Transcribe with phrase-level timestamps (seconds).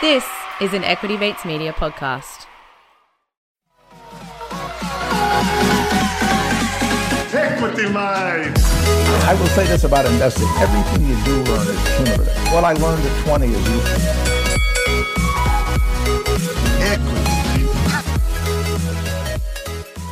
[0.00, 0.24] This
[0.60, 2.46] is an Equity Mates Media podcast.
[7.34, 8.54] Equity Mate.
[9.26, 10.46] I will say this about investing.
[10.60, 12.52] Everything you do learn is cumulative.
[12.52, 14.28] What I learned at 20 is useful.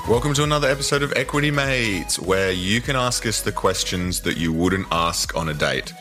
[0.09, 4.37] Welcome to another episode of Equity Mates, where you can ask us the questions that
[4.37, 5.93] you wouldn't ask on a date.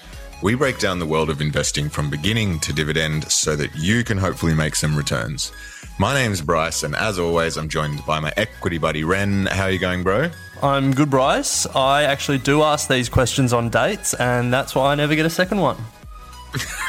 [0.42, 4.18] We break down the world of investing from beginning to dividend so that you can
[4.18, 5.52] hopefully make some returns.
[5.98, 9.46] My name's Bryce, and as always, I'm joined by my equity buddy Ren.
[9.46, 10.30] How are you going, bro?
[10.62, 11.66] I'm good, Bryce.
[11.68, 15.30] I actually do ask these questions on dates, and that's why I never get a
[15.30, 15.78] second one.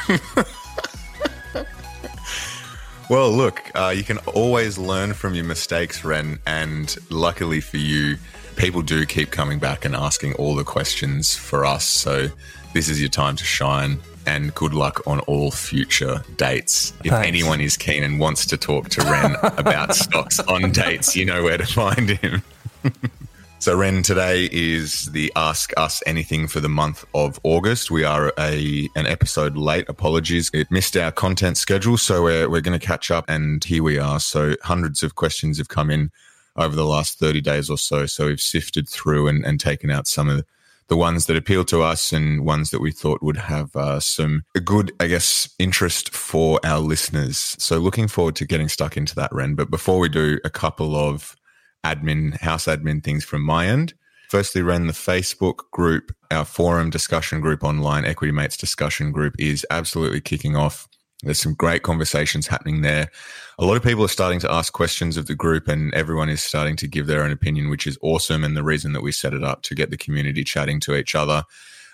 [3.09, 8.17] Well, look, uh, you can always learn from your mistakes, Ren, and luckily for you,
[8.57, 11.85] people do keep coming back and asking all the questions for us.
[11.85, 12.27] So
[12.75, 13.99] this is your time to shine.
[14.27, 16.93] And good luck on all future dates.
[17.05, 17.29] If Thanks.
[17.29, 21.45] anyone is keen and wants to talk to Ren about stocks on dates, you know
[21.45, 22.43] where to find him.
[23.59, 27.91] So, Ren, today is the Ask Us Anything for the month of August.
[27.91, 29.89] We are a an episode late.
[29.89, 30.51] Apologies.
[30.53, 33.99] It missed our content schedule, so we're, we're going to catch up, and here we
[33.99, 34.21] are.
[34.21, 36.13] So, hundreds of questions have come in
[36.55, 38.07] over the last 30 days or so.
[38.07, 40.45] So, we've sifted through and, and taken out some of
[40.89, 44.45] the ones that appeal to us and ones that we thought would have uh, some
[44.65, 47.57] good, I guess, interest for our listeners.
[47.59, 49.55] So, looking forward to getting stuck into that, Ren.
[49.55, 51.37] But before we do, a couple of
[51.95, 53.95] admin, house admin things from my end.
[54.29, 59.65] Firstly, Ren, the Facebook group, our forum discussion group online, Equity Mates discussion group is
[59.71, 60.89] absolutely kicking off.
[61.23, 63.09] There's some great conversations happening there.
[63.59, 66.43] A lot of people are starting to ask questions of the group, and everyone is
[66.43, 68.45] starting to give their own opinion, which is awesome.
[68.45, 71.15] And the reason that we set it up to get the community chatting to each
[71.15, 71.45] other.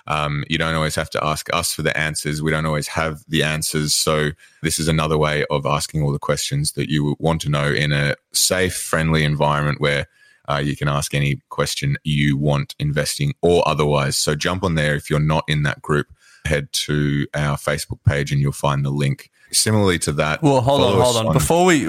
[0.07, 2.43] Um, you don't always have to ask us for the answers.
[2.43, 3.95] We don't always have the answers.
[3.95, 4.31] So,
[4.63, 7.93] this is another way of asking all the questions that you want to know in
[7.93, 10.07] a safe, friendly environment where
[10.49, 14.17] uh, you can ask any question you want investing or otherwise.
[14.17, 16.09] So, jump on there if you're not in that group.
[16.45, 19.31] Head to our Facebook page and you'll find the link.
[19.53, 21.33] Similarly to that, Well, hold on, hold on.
[21.33, 21.87] Before we,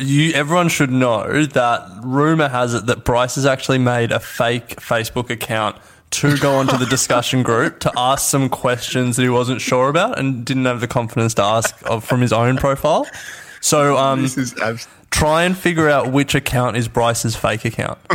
[0.00, 4.76] you, everyone should know that rumor has it that Bryce has actually made a fake
[4.76, 5.76] Facebook account
[6.12, 10.18] to go onto the discussion group to ask some questions that he wasn't sure about
[10.18, 13.06] and didn't have the confidence to ask of, from his own profile.
[13.60, 14.24] So, um,
[14.62, 17.98] abs- try and figure out which account is Bryce's fake account.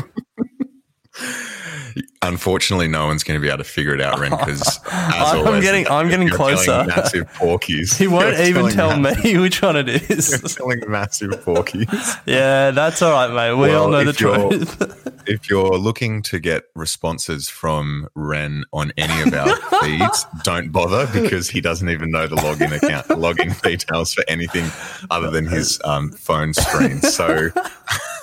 [2.23, 5.63] Unfortunately, no one's going to be able to figure it out, Ren, because I'm always,
[5.63, 6.83] getting- I'm getting closer.
[6.85, 7.97] Massive porkies.
[8.01, 10.29] He won't You're even tell me which one it is.
[10.31, 12.19] You're telling massive porkies.
[12.25, 13.55] Yeah, that's all right, mate.
[13.59, 15.27] We all know the truth.
[15.27, 21.07] if you're looking to get responses from Ren on any of our feeds, don't bother
[21.19, 24.69] because he doesn't even know the login account, login details for anything
[25.09, 27.01] other than his um, phone screen.
[27.01, 27.49] So,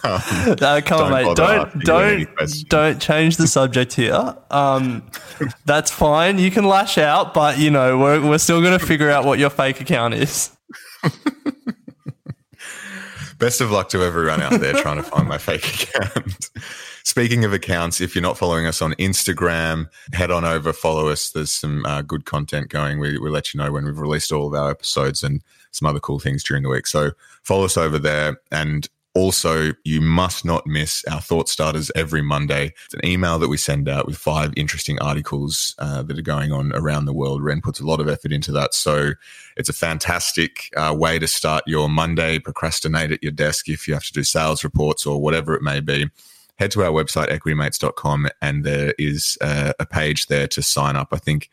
[0.04, 1.36] No, come on, Don't mate.
[1.36, 4.36] Don't asking me any don't don't change the subject here.
[4.50, 5.02] Um,
[5.64, 6.38] that's fine.
[6.38, 9.38] You can lash out, but you know we're we're still going to figure out what
[9.38, 10.56] your fake account is.
[13.38, 16.50] Best of luck to everyone out there trying to find my fake account.
[17.04, 21.30] Speaking of accounts, if you're not following us on Instagram, head on over, follow us.
[21.30, 22.98] There's some uh, good content going.
[22.98, 26.18] We, let you know when we've released all of our episodes and some other cool
[26.18, 26.86] things during the week.
[26.86, 28.40] So follow us over there.
[28.50, 28.88] And
[29.18, 32.72] also, you must not miss our thought starters every Monday.
[32.84, 36.52] It's an email that we send out with five interesting articles uh, that are going
[36.52, 37.42] on around the world.
[37.42, 38.74] Ren puts a lot of effort into that.
[38.74, 39.14] So
[39.56, 43.94] it's a fantastic uh, way to start your Monday, procrastinate at your desk if you
[43.94, 46.08] have to do sales reports or whatever it may be.
[46.60, 51.08] Head to our website, equitymates.com, and there is uh, a page there to sign up.
[51.10, 51.50] I think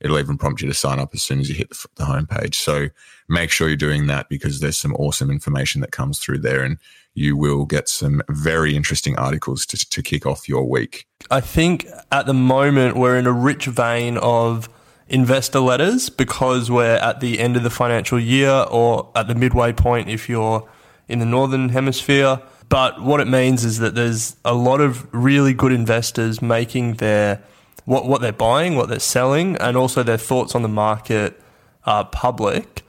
[0.00, 2.54] it'll even prompt you to sign up as soon as you hit the, the homepage.
[2.54, 2.88] So
[3.28, 6.78] make sure you're doing that because there's some awesome information that comes through there, and
[7.16, 11.06] you will get some very interesting articles to, to kick off your week.
[11.30, 14.68] I think at the moment we're in a rich vein of
[15.08, 19.72] investor letters because we're at the end of the financial year or at the midway
[19.72, 20.68] point if you're
[21.08, 22.40] in the northern hemisphere.
[22.68, 27.42] But what it means is that there's a lot of really good investors making their
[27.86, 31.40] what what they're buying, what they're selling, and also their thoughts on the market
[31.86, 32.82] uh, public.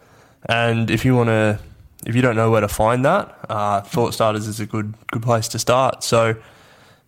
[0.49, 1.59] And if you want to,
[2.07, 5.21] if you don't know where to find that, uh, Thought Starters is a good good
[5.21, 6.03] place to start.
[6.03, 6.35] So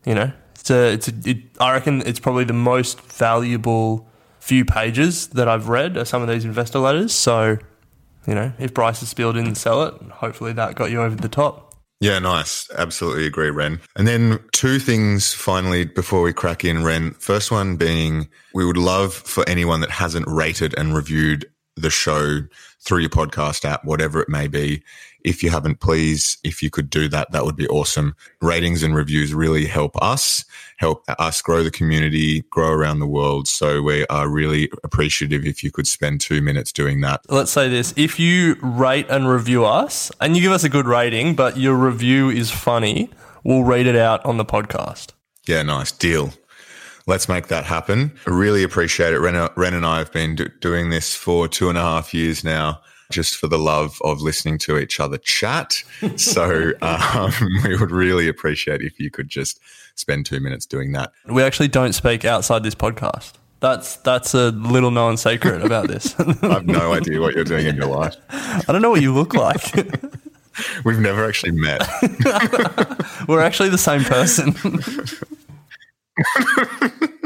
[0.06, 4.07] you know, it's a, it's a, it, I reckon it's probably the most valuable
[4.40, 7.13] few pages that I've read are some of these investor letters.
[7.13, 7.57] So,
[8.25, 11.75] you know, if Bryce in and sell it, hopefully that got you over the top.
[12.01, 12.69] Yeah, nice.
[12.78, 13.81] Absolutely agree, Ren.
[13.98, 17.12] And then two things finally before we crack in, Ren.
[17.16, 22.42] First one being we would love for anyone that hasn't rated and reviewed the show
[22.81, 24.81] through your podcast app, whatever it may be.
[25.23, 28.15] If you haven't, please, if you could do that, that would be awesome.
[28.41, 30.45] Ratings and reviews really help us,
[30.77, 33.47] help us grow the community, grow around the world.
[33.47, 37.21] So we are really appreciative if you could spend two minutes doing that.
[37.29, 40.87] Let's say this if you rate and review us and you give us a good
[40.87, 43.09] rating, but your review is funny,
[43.43, 45.11] we'll read it out on the podcast.
[45.45, 46.31] Yeah, nice deal.
[47.09, 48.11] Let's make that happen.
[48.27, 49.19] I really appreciate it.
[49.19, 52.44] Ren, Ren and I have been do- doing this for two and a half years
[52.44, 55.83] now, just for the love of listening to each other chat.
[56.17, 57.33] So um,
[57.63, 59.59] we would really appreciate if you could just
[59.95, 61.11] spend two minutes doing that.
[61.25, 63.33] We actually don't speak outside this podcast.
[63.59, 66.13] That's that's a little known secret about this.
[66.44, 68.15] I have no idea what you're doing in your life.
[68.29, 69.63] I don't know what you look like.
[70.85, 71.81] We've never actually met.
[73.27, 74.53] We're actually the same person.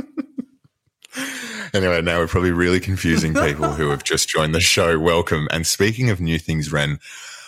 [1.73, 4.99] Anyway, now we're probably really confusing people who have just joined the show.
[4.99, 5.47] Welcome.
[5.49, 6.99] And speaking of new things, Ren,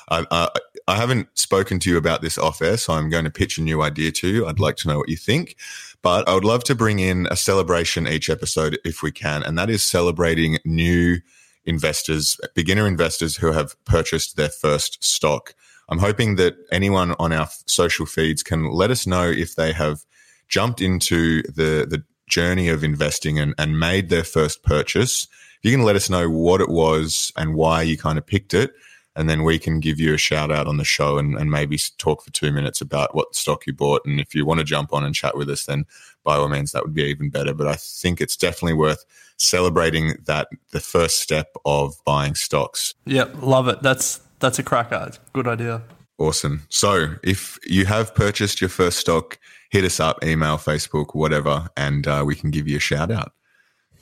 [0.09, 0.49] I, I,
[0.87, 3.61] I haven't spoken to you about this off air, so I'm going to pitch a
[3.61, 4.47] new idea to you.
[4.47, 5.57] I'd like to know what you think.
[6.01, 9.57] But I would love to bring in a celebration each episode if we can, and
[9.57, 11.17] that is celebrating new
[11.65, 15.53] investors, beginner investors who have purchased their first stock.
[15.89, 20.04] I'm hoping that anyone on our social feeds can let us know if they have
[20.47, 25.27] jumped into the the journey of investing and, and made their first purchase.
[25.59, 28.53] If you can let us know what it was and why you kind of picked
[28.53, 28.73] it,
[29.15, 31.79] and then we can give you a shout out on the show and, and maybe
[31.97, 34.01] talk for two minutes about what stock you bought.
[34.05, 35.85] And if you want to jump on and chat with us, then
[36.23, 37.53] by all means, that would be even better.
[37.53, 39.05] But I think it's definitely worth
[39.37, 42.93] celebrating that the first step of buying stocks.
[43.05, 43.81] Yep, love it.
[43.81, 45.11] That's that's a cracker.
[45.33, 45.81] Good idea.
[46.17, 46.65] Awesome.
[46.69, 49.37] So if you have purchased your first stock,
[49.69, 53.33] hit us up, email, Facebook, whatever, and uh, we can give you a shout out.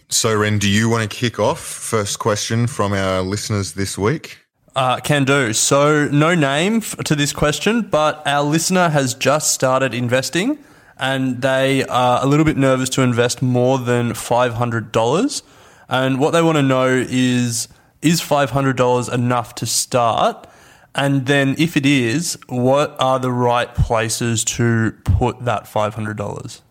[0.09, 1.59] So, Ren, do you want to kick off?
[1.59, 4.39] First question from our listeners this week.
[4.75, 5.53] Uh, can do.
[5.53, 10.59] So, no name to this question, but our listener has just started investing
[10.97, 15.41] and they are a little bit nervous to invest more than $500.
[15.89, 17.67] And what they want to know is
[18.01, 20.47] is $500 enough to start?
[20.95, 26.61] And then, if it is, what are the right places to put that $500?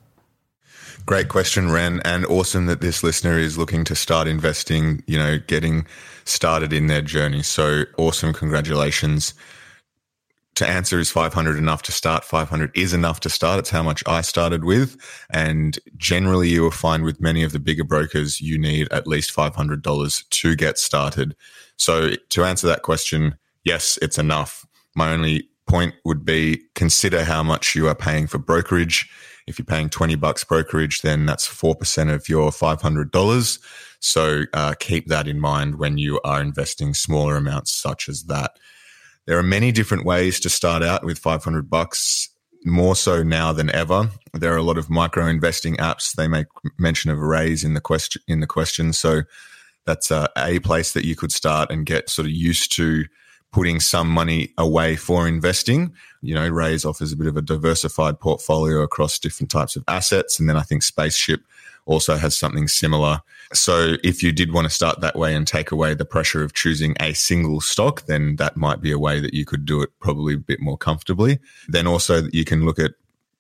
[1.05, 5.39] Great question, Ren, and awesome that this listener is looking to start investing, you know,
[5.39, 5.85] getting
[6.25, 7.43] started in their journey.
[7.43, 8.33] So awesome.
[8.33, 9.35] Congratulations.
[10.57, 12.23] To answer is 500 enough to start?
[12.23, 13.59] 500 is enough to start.
[13.59, 14.97] It's how much I started with.
[15.31, 19.35] And generally you will find with many of the bigger brokers, you need at least
[19.35, 21.35] $500 to get started.
[21.79, 24.67] So to answer that question, yes, it's enough.
[24.95, 29.11] My only point would be consider how much you are paying for brokerage.
[29.47, 33.59] If you're paying 20 bucks brokerage, then that's 4% of your $500.
[34.01, 38.59] So uh, keep that in mind when you are investing smaller amounts such as that.
[39.27, 42.29] There are many different ways to start out with 500 bucks,
[42.65, 44.11] more so now than ever.
[44.35, 46.13] There are a lot of micro investing apps.
[46.13, 46.47] They make
[46.79, 48.93] mention of Raise in the question in the question.
[48.93, 49.23] So
[49.87, 53.05] that's uh, a place that you could start and get sort of used to
[53.53, 55.93] putting some money away for investing.
[56.23, 60.41] You know, Raise offers a bit of a diversified portfolio across different types of assets.
[60.41, 61.43] And then I think Spaceship
[61.85, 63.21] also has something similar.
[63.53, 66.55] So if you did want to start that way and take away the pressure of
[66.55, 69.91] choosing a single stock, then that might be a way that you could do it
[70.01, 71.39] probably a bit more comfortably.
[71.69, 72.93] Then also you can look at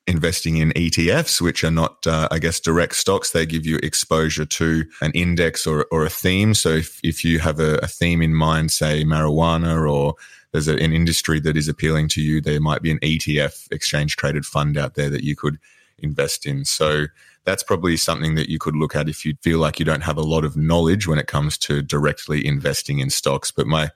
[0.07, 3.31] investing in ETFs, which are not, uh, I guess, direct stocks.
[3.31, 6.55] They give you exposure to an index or, or a theme.
[6.55, 10.15] So if, if you have a, a theme in mind, say marijuana or
[10.51, 14.17] there's a, an industry that is appealing to you, there might be an ETF exchange
[14.17, 15.59] traded fund out there that you could
[15.99, 16.65] invest in.
[16.65, 17.07] So
[17.45, 20.19] that's probably something that you could look at if you feel like you don't have
[20.19, 23.51] a lot of knowledge when it comes to directly investing in stocks.
[23.51, 23.91] But my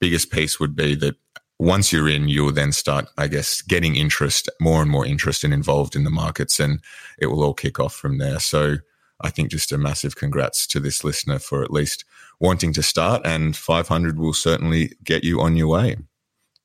[0.00, 1.16] biggest piece would be that
[1.58, 5.54] once you're in, you'll then start, I guess, getting interest, more and more interest and
[5.54, 6.80] involved in the markets, and
[7.18, 8.40] it will all kick off from there.
[8.40, 8.76] So
[9.20, 12.04] I think just a massive congrats to this listener for at least
[12.40, 15.96] wanting to start, and 500 will certainly get you on your way.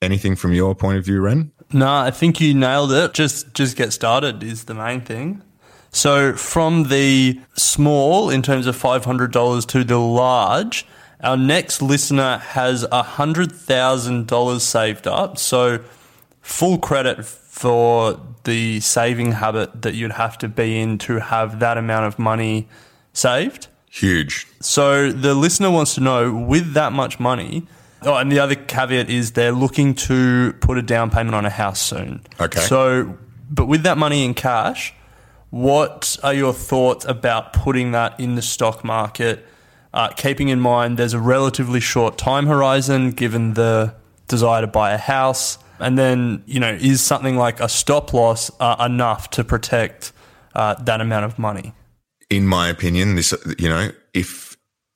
[0.01, 1.51] Anything from your point of view, Ren?
[1.71, 3.13] No, I think you nailed it.
[3.13, 5.43] Just just get started is the main thing.
[5.91, 10.85] So from the small in terms of $500 to the large,
[11.21, 15.37] our next listener has $100,000 saved up.
[15.37, 15.79] So
[16.41, 21.77] full credit for the saving habit that you'd have to be in to have that
[21.77, 22.67] amount of money
[23.13, 23.67] saved.
[23.89, 24.47] Huge.
[24.61, 27.67] So the listener wants to know with that much money,
[28.03, 31.49] oh, and the other caveat is they're looking to put a down payment on a
[31.49, 32.21] house soon.
[32.39, 32.61] Okay.
[32.61, 33.17] So,
[33.49, 34.93] but with that money in cash,
[35.49, 39.45] what are your thoughts about putting that in the stock market?
[39.93, 43.93] Uh, keeping in mind there's a relatively short time horizon given the
[44.27, 45.57] desire to buy a house.
[45.79, 50.11] And then, you know, is something like a stop loss uh, enough to protect
[50.53, 51.73] uh, that amount of money?
[52.29, 54.49] In my opinion, this, you know, if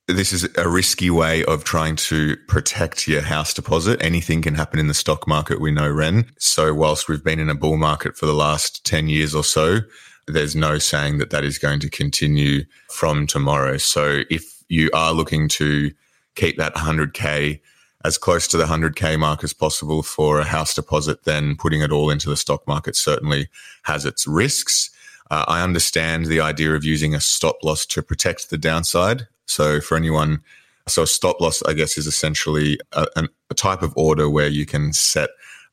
[0.06, 4.02] this is a risky way of trying to protect your house deposit.
[4.02, 5.60] Anything can happen in the stock market.
[5.60, 6.26] We know, Ren.
[6.38, 9.80] So whilst we've been in a bull market for the last 10 years or so,
[10.26, 13.78] there's no saying that that is going to continue from tomorrow.
[13.78, 15.90] So if you are looking to
[16.34, 17.60] keep that 100K
[18.04, 21.90] as close to the 100K mark as possible for a house deposit, then putting it
[21.90, 23.48] all into the stock market certainly
[23.84, 24.90] has its risks.
[25.30, 29.26] Uh, I understand the idea of using a stop loss to protect the downside.
[29.46, 30.42] So for anyone,
[30.86, 33.06] so a stop loss, I guess, is essentially a,
[33.48, 35.30] a type of order where you can set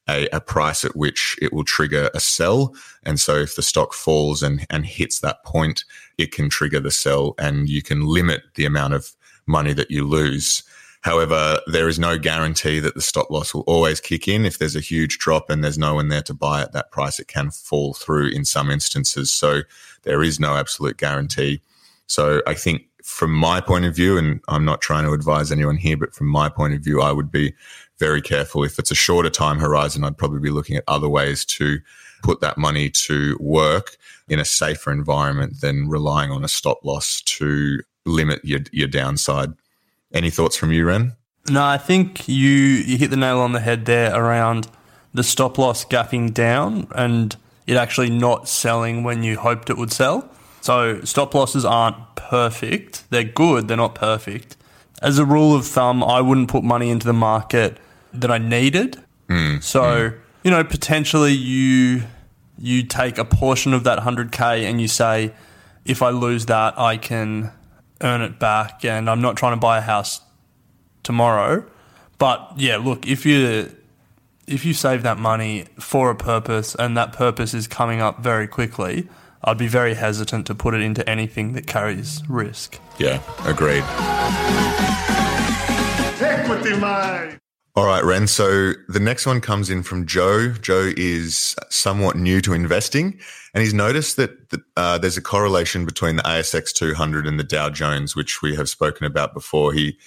[0.10, 2.74] a, a, price at which it will trigger a sell.
[3.04, 5.84] And so if the stock falls and, and hits that point,
[6.18, 9.16] it can trigger the sell and you can limit the amount of
[9.46, 10.64] money that you lose.
[11.02, 14.46] However, there is no guarantee that the stop loss will always kick in.
[14.46, 17.20] If there's a huge drop and there's no one there to buy at that price,
[17.20, 19.32] it can fall through in some instances.
[19.32, 19.62] So
[20.04, 21.62] there is no absolute guarantee.
[22.06, 25.78] So I think from my point of view, and I'm not trying to advise anyone
[25.78, 27.54] here, but from my point of view, I would be
[28.02, 28.64] very careful.
[28.64, 31.78] If it's a shorter time horizon, I'd probably be looking at other ways to
[32.24, 33.96] put that money to work
[34.28, 39.54] in a safer environment than relying on a stop loss to limit your, your downside.
[40.12, 41.14] Any thoughts from you, Ren?
[41.48, 44.68] No, I think you, you hit the nail on the head there around
[45.14, 47.36] the stop loss gapping down and
[47.68, 50.28] it actually not selling when you hoped it would sell.
[50.62, 53.04] So stop losses aren't perfect.
[53.12, 54.58] They're good, they're not perfect.
[55.04, 57.78] As a rule of thumb, I wouldn't put money into the market
[58.14, 58.98] that I needed.
[59.28, 60.20] Mm, so, mm.
[60.44, 62.04] you know, potentially you
[62.58, 65.34] you take a portion of that 100k and you say
[65.86, 67.52] if I lose that, I can
[68.02, 70.22] earn it back and I'm not trying to buy a house
[71.04, 71.66] tomorrow.
[72.18, 73.76] But yeah, look, if you
[74.48, 78.48] if you save that money for a purpose and that purpose is coming up very
[78.48, 79.08] quickly,
[79.44, 82.80] I'd be very hesitant to put it into anything that carries risk.
[83.00, 83.84] Yeah, agreed.
[87.74, 88.28] All right, Ren.
[88.28, 90.50] So the next one comes in from Joe.
[90.52, 93.18] Joe is somewhat new to investing,
[93.54, 97.46] and he's noticed that the, uh, there's a correlation between the ASX 200 and the
[97.46, 99.72] Dow Jones, which we have spoken about before.
[99.72, 99.98] He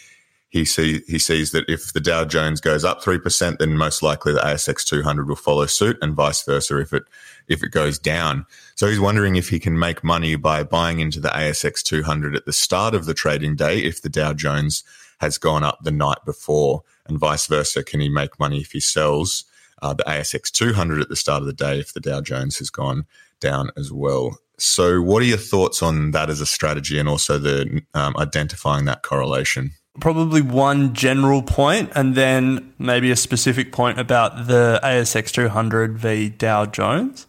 [0.51, 4.03] he see he sees that if the Dow Jones goes up three percent, then most
[4.03, 7.05] likely the ASX 200 will follow suit, and vice versa if it
[7.49, 8.45] if it goes down.
[8.75, 12.45] So he's wondering if he can make money by buying into the ASX 200 at
[12.45, 14.85] the start of the trading day if the Dow Jones
[15.19, 17.83] has gone up the night before, and vice versa.
[17.83, 19.45] Can he make money if he sells
[19.83, 22.71] uh, the ASX 200 at the start of the day if the Dow Jones has
[22.71, 23.07] gone
[23.41, 24.39] down as well?
[24.57, 28.85] So, what are your thoughts on that as a strategy, and also the um, identifying
[28.85, 29.73] that correlation?
[30.01, 36.31] probably one general point and then maybe a specific point about the ASX 200 v
[36.31, 37.27] Dow Jones.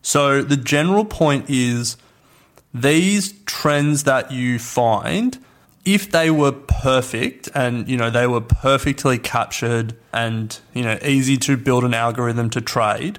[0.00, 1.96] So the general point is
[2.72, 5.38] these trends that you find
[5.84, 11.36] if they were perfect and you know they were perfectly captured and you know easy
[11.36, 13.18] to build an algorithm to trade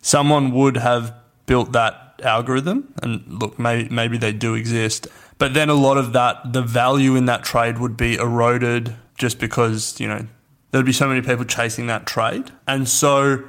[0.00, 1.14] someone would have
[1.46, 5.06] built that algorithm and look maybe maybe they do exist
[5.38, 9.38] but then a lot of that, the value in that trade would be eroded just
[9.38, 10.26] because, you know,
[10.70, 12.50] there'd be so many people chasing that trade.
[12.66, 13.44] And so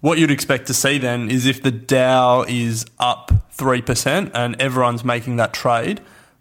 [0.00, 5.04] what you'd expect to see then is if the Dow is up 3% and everyone's
[5.04, 6.00] making that trade,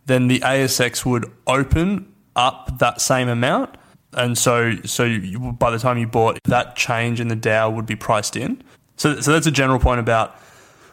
[0.10, 3.76] then the ASX would open up that same amount.
[4.14, 7.86] And so, so you, by the time you bought, that change in the Dow would
[7.86, 8.64] be priced in.
[8.98, 10.36] So, so that's a general point about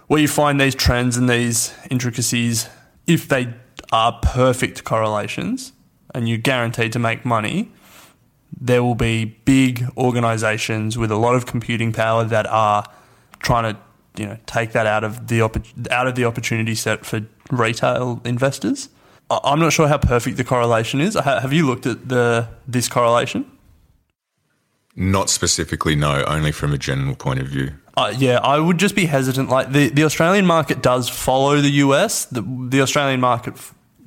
[0.06, 2.68] where you find these trends and these intricacies.
[3.06, 3.54] If they
[3.90, 5.73] are perfect correlations
[6.14, 7.73] and you're guaranteed to make money,
[8.61, 12.85] there will be big organizations with a lot of computing power that are
[13.40, 13.80] trying to
[14.20, 15.42] you know take that out of the
[15.90, 18.88] out of the opportunity set for retail investors.
[19.30, 21.14] I'm not sure how perfect the correlation is.
[21.14, 23.50] Have you looked at the this correlation?
[24.95, 26.25] Not specifically, no.
[26.25, 27.73] Only from a general point of view.
[27.97, 29.49] Uh, yeah, I would just be hesitant.
[29.49, 32.26] Like the, the Australian market does follow the US.
[32.26, 33.56] The, the Australian market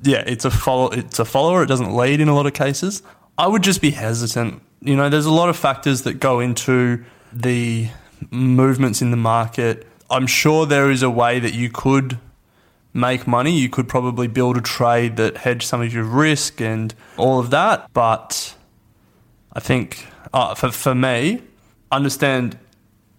[0.02, 0.88] yeah, it's a follow.
[0.90, 1.62] It's a follower.
[1.62, 3.02] It doesn't lead in a lot of cases.
[3.36, 4.62] I would just be hesitant.
[4.80, 7.88] You know, there's a lot of factors that go into the
[8.30, 9.86] movements in the market.
[10.08, 12.18] I'm sure there is a way that you could
[12.92, 13.58] make money.
[13.58, 17.50] You could probably build a trade that hedge some of your risk and all of
[17.50, 17.90] that.
[17.92, 18.54] But
[19.52, 21.42] I think uh, for for me,
[21.90, 22.58] understand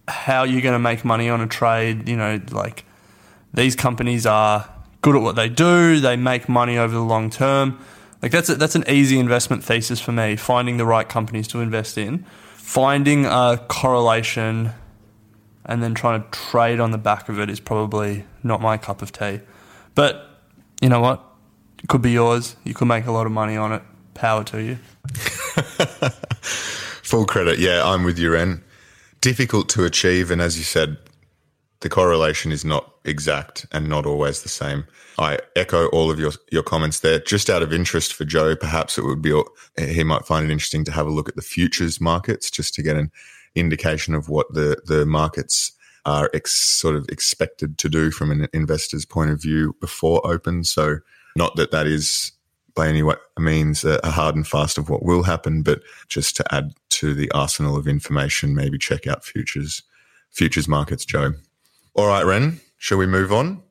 [0.08, 2.08] how you're going to make money on a trade.
[2.08, 2.84] You know, like
[3.52, 4.68] these companies are
[5.02, 7.78] good at what they do, they make money over the long term.
[8.22, 10.36] Like that's a, that's an easy investment thesis for me.
[10.36, 12.24] Finding the right companies to invest in,
[12.54, 14.70] finding a correlation,
[15.64, 19.02] and then trying to trade on the back of it is probably not my cup
[19.02, 19.40] of tea.
[19.94, 20.28] But
[20.80, 21.24] you know what?
[21.82, 22.56] It could be yours.
[22.64, 23.82] You could make a lot of money on it.
[24.14, 24.78] Power to you.
[27.02, 27.58] Full credit.
[27.58, 28.62] Yeah, I'm with you, Ren.
[29.20, 30.96] Difficult to achieve, and as you said,
[31.80, 34.84] the correlation is not exact and not always the same.
[35.18, 37.18] I echo all of your your comments there.
[37.18, 39.40] Just out of interest for Joe, perhaps it would be
[39.78, 42.82] he might find it interesting to have a look at the futures markets just to
[42.82, 43.10] get an
[43.54, 45.72] indication of what the the markets
[46.04, 50.64] are ex, sort of expected to do from an investor's point of view before open.
[50.64, 50.98] So,
[51.36, 52.32] not that that is
[52.74, 53.02] by any
[53.38, 57.30] means a hard and fast of what will happen, but just to add to the
[57.32, 59.82] arsenal of information, maybe check out futures
[60.30, 61.34] futures markets, Joe.
[61.94, 63.62] All right, Ren, shall we move on?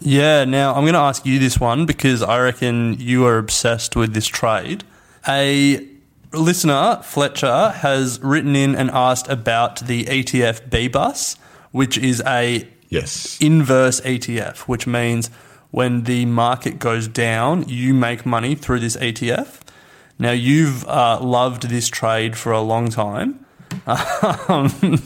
[0.00, 3.94] Yeah, now I'm going to ask you this one because I reckon you are obsessed
[3.94, 4.82] with this trade.
[5.28, 5.86] A
[6.32, 11.36] listener, Fletcher, has written in and asked about the ETF BBUS,
[11.74, 15.28] which is a yes inverse ETF, which means
[15.72, 19.58] when the market goes down, you make money through this ETF.
[20.16, 23.44] Now, you've uh, loved this trade for a long time.
[24.48, 24.66] Um,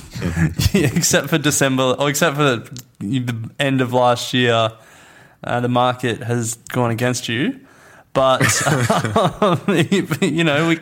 [0.74, 2.62] except for December, or except for
[2.98, 4.72] the end of last year,
[5.42, 7.58] uh, the market has gone against you.
[8.18, 8.66] But
[9.40, 9.60] um,
[10.20, 10.80] you know, we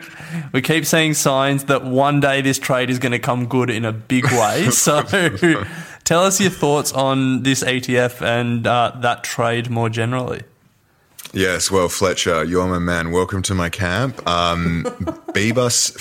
[0.53, 3.85] we keep seeing signs that one day this trade is going to come good in
[3.85, 4.69] a big way.
[4.77, 5.03] So,
[6.03, 10.45] tell us your thoughts on this ETF and uh, that trade more generally.
[11.31, 13.11] Yes, well, Fletcher, you're my man.
[13.11, 14.27] Welcome to my camp.
[14.27, 14.85] Um,
[15.33, 15.95] BBUS,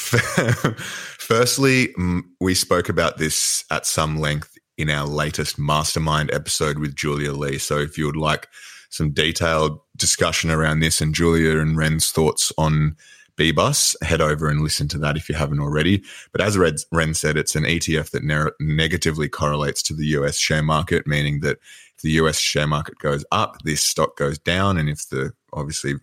[1.19, 1.95] firstly,
[2.41, 7.59] we spoke about this at some length in our latest mastermind episode with Julia Lee.
[7.59, 8.49] So if you would like
[8.89, 12.97] some detailed discussion around this and Julia and Ren's thoughts on
[13.37, 16.03] BBUS, head over and listen to that if you haven't already.
[16.33, 16.57] But as
[16.91, 21.41] Ren said, it's an ETF that ne- negatively correlates to the US share market, meaning
[21.41, 21.59] that
[21.97, 24.79] if the US share market goes up, this stock goes down.
[24.79, 25.95] And if the obviously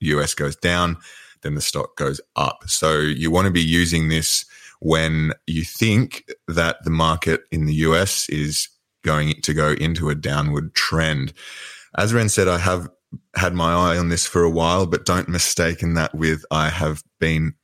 [0.00, 0.98] US goes down,
[1.42, 2.64] then the stock goes up.
[2.66, 4.44] So you want to be using this
[4.80, 8.68] when you think that the market in the US is
[9.02, 11.32] going to go into a downward trend.
[11.96, 12.88] As Ren said, I have
[13.34, 17.02] had my eye on this for a while, but don't mistaken that with I have
[17.18, 17.54] been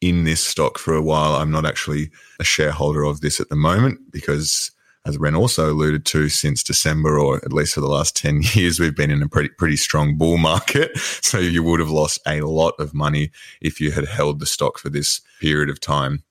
[0.00, 1.34] in this stock for a while.
[1.34, 4.70] I'm not actually a shareholder of this at the moment because
[5.06, 8.80] as Ren also alluded to, since December, or at least for the last 10 years,
[8.80, 10.92] we've been in a pretty, pretty strong bull market.
[11.24, 14.78] So you would have lost a lot of money if you had held the stock
[14.78, 16.22] for this period of time.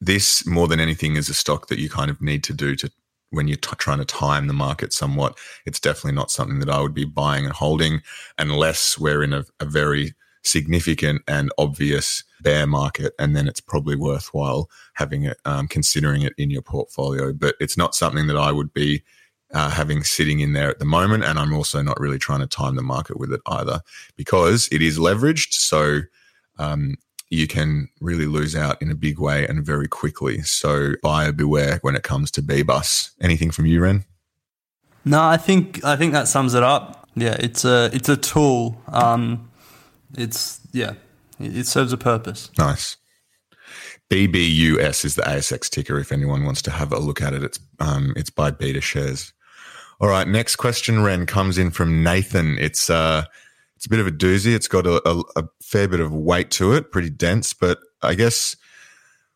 [0.00, 2.90] This, more than anything, is a stock that you kind of need to do to
[3.30, 5.38] when you're t- trying to time the market somewhat.
[5.66, 8.02] It's definitely not something that I would be buying and holding
[8.38, 10.14] unless we're in a, a very
[10.44, 16.32] significant and obvious bear market, and then it's probably worthwhile having it, um, considering it
[16.38, 17.32] in your portfolio.
[17.32, 19.02] But it's not something that I would be
[19.52, 22.46] uh, having sitting in there at the moment, and I'm also not really trying to
[22.46, 23.80] time the market with it either
[24.16, 25.52] because it is leveraged.
[25.52, 26.00] So
[26.58, 26.96] um,
[27.30, 30.42] you can really lose out in a big way and very quickly.
[30.42, 33.10] So buyer beware when it comes to BBUS.
[33.20, 34.04] Anything from you, Ren?
[35.04, 37.08] No, I think I think that sums it up.
[37.14, 38.80] Yeah, it's a it's a tool.
[38.88, 39.50] Um,
[40.16, 40.94] it's yeah,
[41.38, 42.50] it serves a purpose.
[42.58, 42.96] Nice.
[44.10, 45.98] BBUS is the ASX ticker.
[45.98, 49.32] If anyone wants to have a look at it, it's um, it's by BetaShares.
[50.00, 52.56] All right, next question, Ren, comes in from Nathan.
[52.58, 53.24] It's uh,
[53.78, 54.56] it's a bit of a doozy.
[54.56, 57.52] It's got a, a, a fair bit of weight to it, pretty dense.
[57.52, 58.56] But I guess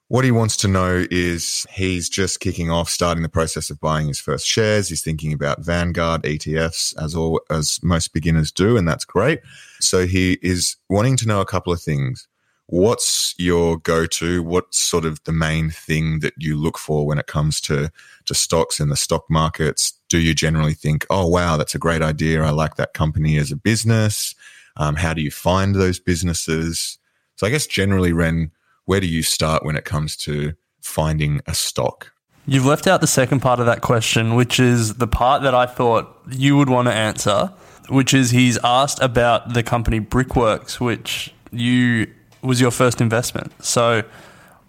[0.08, 4.08] what he wants to know is he's just kicking off, starting the process of buying
[4.08, 4.88] his first shares.
[4.88, 9.38] He's thinking about Vanguard ETFs, as all as most beginners do, and that's great.
[9.78, 12.26] So he is wanting to know a couple of things.
[12.66, 14.42] What's your go-to?
[14.42, 17.90] What's sort of the main thing that you look for when it comes to
[18.24, 19.92] to stocks in the stock markets?
[20.08, 22.42] Do you generally think, "Oh, wow, that's a great idea.
[22.42, 24.34] I like that company as a business"?
[24.76, 26.98] Um, how do you find those businesses?
[27.36, 28.52] So I guess generally, Ren
[28.84, 32.12] where do you start when it comes to finding a stock?
[32.46, 35.66] You've left out the second part of that question, which is the part that I
[35.66, 37.52] thought you would want to answer,
[37.88, 43.52] which is he's asked about the company Brickworks, which you was your first investment.
[43.64, 44.02] So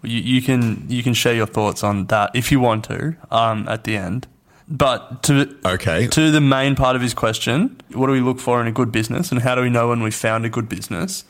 [0.02, 3.68] you, you can you can share your thoughts on that if you want to um,
[3.68, 4.26] at the end.
[4.66, 8.60] But to okay to the main part of his question, what do we look for
[8.60, 11.24] in a good business, and how do we know when we found a good business?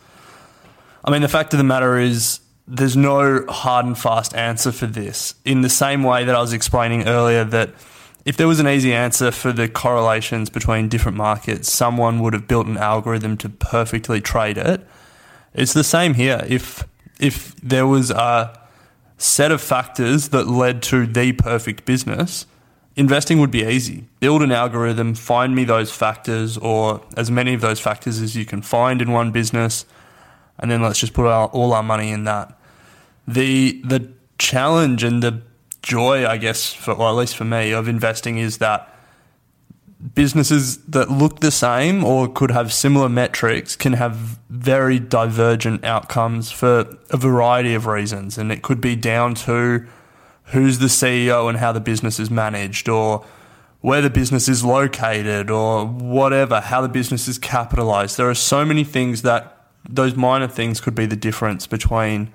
[1.05, 4.87] I mean, the fact of the matter is, there's no hard and fast answer for
[4.87, 5.35] this.
[5.45, 7.75] In the same way that I was explaining earlier that
[8.25, 12.49] if there was an easy answer for the correlations between different markets, someone would have
[12.49, 14.87] built an algorithm to perfectly trade it.
[15.55, 16.45] It's the same here.
[16.49, 16.87] If
[17.21, 18.59] if there was a
[19.19, 22.47] set of factors that led to the perfect business,
[22.97, 24.05] investing would be easy.
[24.21, 28.45] Build an algorithm, find me those factors or as many of those factors as you
[28.45, 29.87] can find in one business,
[30.59, 32.59] and then let's just put our, all our money in that.
[33.27, 35.43] The the challenge and the
[35.83, 38.94] joy, I guess, for, or at least for me, of investing is that
[40.15, 46.51] businesses that look the same or could have similar metrics can have very divergent outcomes
[46.51, 48.37] for a variety of reasons.
[48.37, 49.87] And it could be down to
[50.47, 53.25] who's the CEO and how the business is managed, or
[53.81, 58.17] where the business is located, or whatever, how the business is capitalized.
[58.17, 62.31] There are so many things that those minor things could be the difference between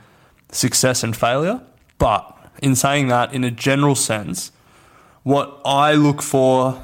[0.52, 1.62] success and failure.
[1.98, 4.52] But in saying that, in a general sense,
[5.24, 6.82] what I look for,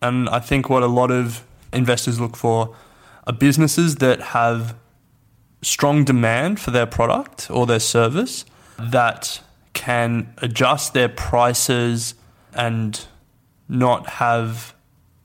[0.00, 2.74] and I think what a lot of investors look for,
[3.26, 4.74] are businesses that have
[5.62, 8.44] strong demand for their product or their service
[8.78, 9.40] that
[9.72, 12.14] can adjust their prices
[12.54, 13.06] and
[13.68, 14.74] not have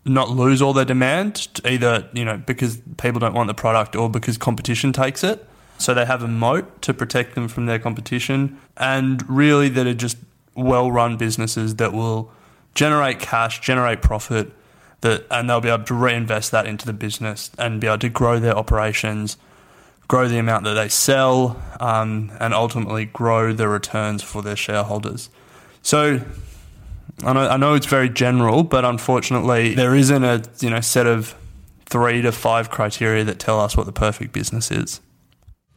[0.05, 4.09] not lose all their demand either you know because people don't want the product or
[4.09, 5.47] because competition takes it.
[5.77, 9.93] So they have a moat to protect them from their competition, and really that are
[9.93, 10.17] just
[10.55, 12.31] well run businesses that will
[12.75, 14.51] generate cash, generate profit,
[15.03, 18.09] that and they'll be able to reinvest that into the business and be able to
[18.09, 19.37] grow their operations,
[20.07, 25.29] grow the amount that they sell, um, and ultimately grow the returns for their shareholders.
[25.81, 26.21] So
[27.23, 31.05] I know, I know it's very general, but unfortunately there isn't a you know set
[31.05, 31.35] of
[31.85, 34.99] three to five criteria that tell us what the perfect business is.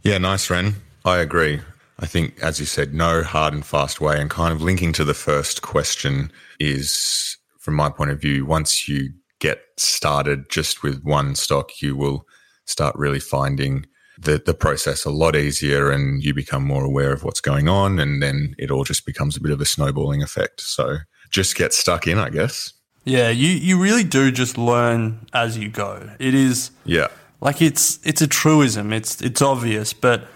[0.03, 0.77] Yeah, nice, Ren.
[1.05, 1.61] I agree.
[1.99, 4.21] I think, as you said, no hard and fast way.
[4.21, 8.89] And kind of linking to the first question is, from my point of view, once
[8.89, 12.25] you get started just with one stock, you will
[12.65, 13.85] start really finding
[14.19, 17.99] the, the process a lot easier and you become more aware of what's going on.
[17.99, 20.61] And then it all just becomes a bit of a snowballing effect.
[20.61, 20.99] So
[21.31, 22.73] just get stuck in, I guess.
[23.05, 26.09] Yeah, you, you really do just learn as you go.
[26.21, 26.71] It is.
[26.85, 27.09] Yeah
[27.41, 28.93] like it's it's a truism.
[28.93, 30.29] It's it's obvious, but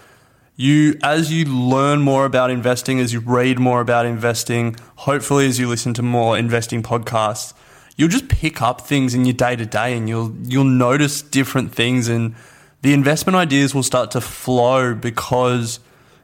[0.61, 5.59] you as you learn more about investing, as you read more about investing, hopefully as
[5.59, 7.53] you listen to more investing podcasts,
[7.97, 11.73] you'll just pick up things in your day to day, and you'll you'll notice different
[11.73, 12.35] things, and
[12.83, 15.79] the investment ideas will start to flow because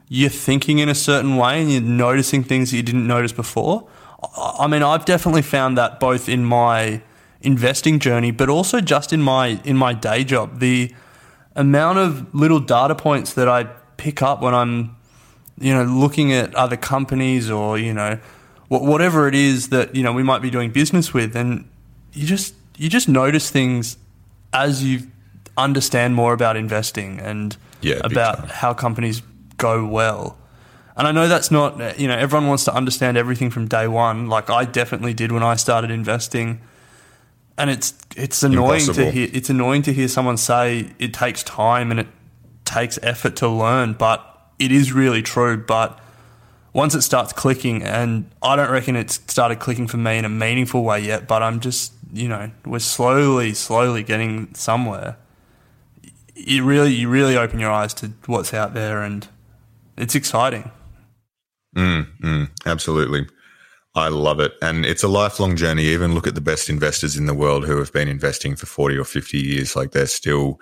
[0.08, 3.86] you're thinking in a certain way and you're noticing things that you didn't notice before.
[4.36, 7.02] I mean, I've definitely found that both in my
[7.42, 10.60] investing journey, but also just in my in my day job.
[10.60, 10.94] The
[11.54, 13.68] amount of little data points that I
[14.08, 14.96] pick up when I'm,
[15.58, 18.18] you know, looking at other companies or you know,
[18.68, 21.68] whatever it is that you know we might be doing business with, and
[22.14, 23.98] you just you just notice things
[24.52, 25.08] as you
[25.58, 29.20] understand more about investing and yeah, about how companies
[29.58, 30.38] go well.
[30.96, 34.26] And I know that's not, you know, everyone wants to understand everything from day one.
[34.26, 36.60] Like I definitely did when I started investing
[37.58, 39.04] and it's it's annoying Impossible.
[39.06, 39.28] to hear.
[39.32, 42.06] It's annoying to hear someone say it takes time and it
[42.68, 44.24] takes effort to learn, but
[44.58, 45.56] it is really true.
[45.56, 45.98] But
[46.72, 50.28] once it starts clicking, and I don't reckon it's started clicking for me in a
[50.28, 55.16] meaningful way yet, but I'm just you know we're slowly, slowly getting somewhere.
[56.34, 59.26] You really, you really open your eyes to what's out there, and
[59.96, 60.70] it's exciting.
[61.76, 63.26] Mm, mm, absolutely.
[63.94, 64.52] I love it.
[64.62, 65.84] And it's a lifelong journey.
[65.84, 68.96] Even look at the best investors in the world who have been investing for 40
[68.96, 69.74] or 50 years.
[69.74, 70.60] Like they're still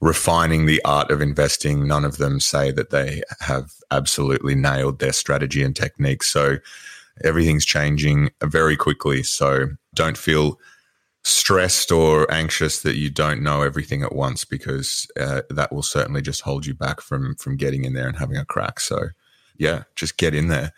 [0.00, 1.86] refining the art of investing.
[1.86, 6.22] None of them say that they have absolutely nailed their strategy and technique.
[6.22, 6.58] So
[7.24, 9.22] everything's changing very quickly.
[9.22, 10.58] So don't feel
[11.24, 16.22] stressed or anxious that you don't know everything at once because uh, that will certainly
[16.22, 18.80] just hold you back from from getting in there and having a crack.
[18.80, 19.08] So
[19.56, 20.72] yeah, just get in there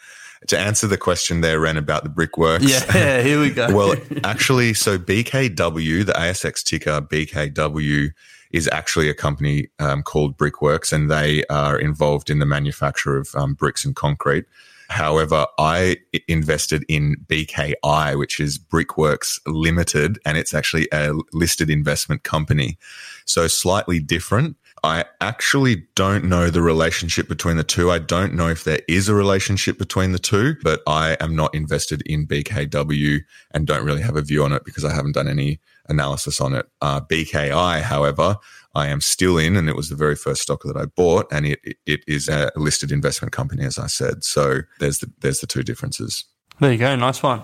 [0.49, 2.65] to answer the question there, Ren, about the brickworks.
[2.65, 3.75] Yeah, here we go.
[3.75, 8.13] well, actually, so BKW, the ASX ticker BKW,
[8.51, 13.35] is actually a company um, called Brickworks, and they are involved in the manufacture of
[13.35, 14.45] um, bricks and concrete.
[14.89, 22.25] However, I invested in BKI, which is Brickworks Limited, and it's actually a listed investment
[22.25, 22.77] company.
[23.25, 24.57] So slightly different.
[24.83, 27.91] I actually don't know the relationship between the two.
[27.91, 31.55] I don't know if there is a relationship between the two, but I am not
[31.55, 33.21] invested in BKW
[33.53, 36.55] and don't really have a view on it because I haven't done any analysis on
[36.55, 36.67] it.
[36.81, 38.37] Uh, BKI, however,
[38.75, 41.47] I am still in, and it was the very first stock that I bought, and
[41.47, 44.23] it it is a listed investment company, as I said.
[44.25, 46.25] So there's the there's the two differences.
[46.61, 47.43] There you go, nice one.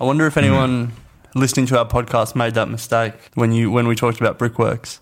[0.00, 0.92] I wonder if anyone
[1.34, 5.00] listening to our podcast made that mistake when you when we talked about brickworks.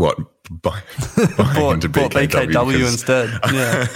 [0.00, 0.16] What?
[0.50, 0.80] Buy,
[1.36, 3.28] buying into bought BKW instead.
[3.52, 3.86] Yeah.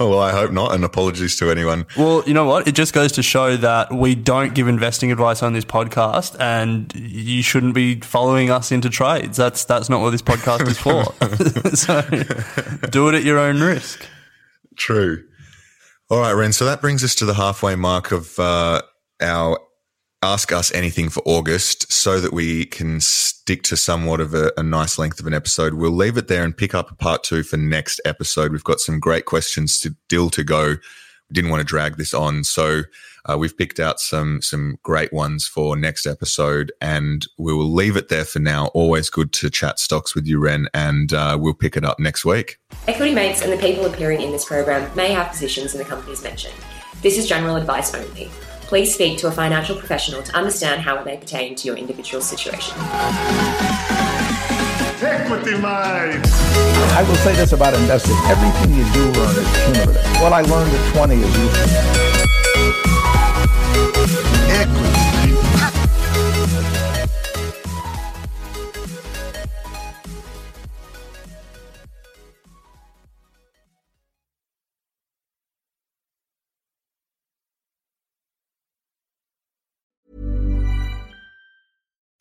[0.00, 1.86] well, I hope not, and apologies to anyone.
[1.96, 2.66] Well, you know what?
[2.66, 6.92] It just goes to show that we don't give investing advice on this podcast, and
[6.92, 9.36] you shouldn't be following us into trades.
[9.36, 11.04] That's that's not what this podcast is for.
[11.76, 14.04] so do it at your own risk.
[14.76, 15.22] True.
[16.10, 16.52] All right, Ren.
[16.52, 18.82] So that brings us to the halfway mark of uh,
[19.20, 19.60] our
[20.22, 24.62] Ask Us Anything for August so that we can stick to somewhat of a, a
[24.62, 25.74] nice length of an episode.
[25.74, 28.52] We'll leave it there and pick up a part two for next episode.
[28.52, 30.68] We've got some great questions still to go.
[30.68, 32.44] We didn't want to drag this on.
[32.44, 32.82] So
[33.28, 37.96] uh, we've picked out some, some great ones for next episode and we will leave
[37.96, 38.66] it there for now.
[38.68, 42.24] Always good to chat stocks with you, Ren, and uh, we'll pick it up next
[42.24, 42.58] week.
[42.86, 46.22] Equity Mates and the people appearing in this program may have positions in the companies
[46.22, 46.54] mentioned.
[47.00, 48.30] This is general advice only.
[48.72, 52.22] Please speak to a financial professional to understand how it may pertain to your individual
[52.22, 52.74] situation.
[55.02, 56.24] Equity Mind.
[56.24, 58.16] I will say this about investing.
[58.24, 60.22] Everything you do learn is cumulative.
[60.22, 62.11] What I learned at 20 is useful.